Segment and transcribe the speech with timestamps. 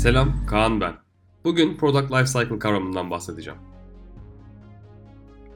[0.00, 0.94] Selam, Kaan ben.
[1.44, 3.60] Bugün Product Lifecycle kavramından bahsedeceğim.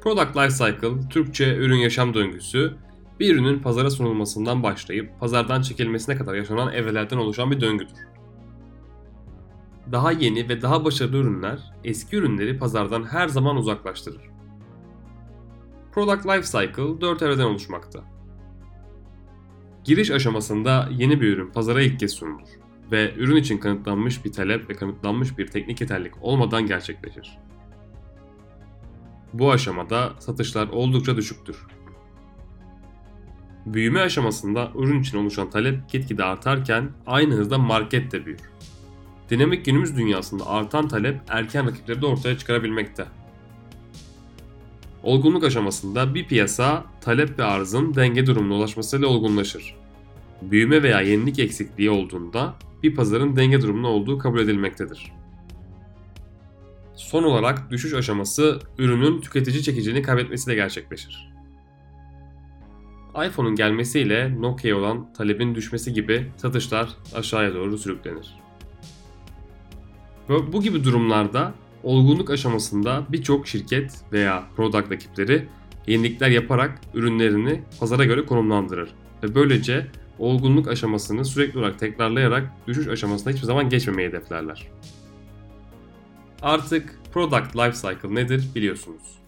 [0.00, 2.76] Product Lifecycle, Türkçe ürün yaşam döngüsü,
[3.20, 8.08] bir ürünün pazara sunulmasından başlayıp pazardan çekilmesine kadar yaşanan evrelerden oluşan bir döngüdür.
[9.92, 14.30] Daha yeni ve daha başarılı ürünler eski ürünleri pazardan her zaman uzaklaştırır.
[15.92, 18.00] Product Lifecycle 4 evreden oluşmakta.
[19.84, 24.70] Giriş aşamasında yeni bir ürün pazara ilk kez sunulur ve ürün için kanıtlanmış bir talep
[24.70, 27.38] ve kanıtlanmış bir teknik yeterlilik olmadan gerçekleşir.
[29.32, 31.56] Bu aşamada satışlar oldukça düşüktür.
[33.66, 38.40] Büyüme aşamasında ürün için oluşan talep gitgide artarken aynı hızda market de büyür.
[39.30, 43.04] Dinamik günümüz dünyasında artan talep erken rakipleri de ortaya çıkarabilmekte.
[45.02, 49.74] Olgunluk aşamasında bir piyasa talep ve arzın denge durumuna ulaşmasıyla olgunlaşır.
[50.42, 52.54] Büyüme veya yenilik eksikliği olduğunda
[52.84, 55.12] bir pazarın denge durumunda olduğu kabul edilmektedir.
[56.94, 61.32] Son olarak düşüş aşaması ürünün tüketici çekiciliğini kaybetmesiyle gerçekleşir.
[63.26, 68.34] iPhone'un gelmesiyle Nokia'ya olan talebin düşmesi gibi satışlar aşağıya doğru sürüklenir.
[70.28, 75.48] Ve bu gibi durumlarda olgunluk aşamasında birçok şirket veya product ekipleri
[75.86, 78.88] yenilikler yaparak ürünlerini pazara göre konumlandırır
[79.22, 79.86] ve böylece
[80.18, 84.68] olgunluk aşamasını sürekli olarak tekrarlayarak düşüş aşamasına hiçbir zaman geçmemeyi hedeflerler.
[86.42, 89.23] Artık Product Lifecycle nedir biliyorsunuz.